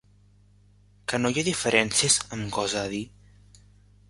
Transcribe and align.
Que 1.13 1.19
no 1.25 1.31
hi 1.31 1.37
ha 1.41 1.45
diferencies, 1.49 2.17
em 2.39 2.49
gosa 2.57 2.83
a 2.87 2.91
dir? 2.97 3.05